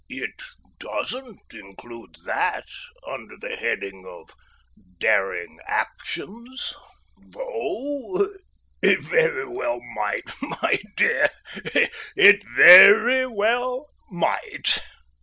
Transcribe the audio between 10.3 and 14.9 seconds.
my dear, it very well might."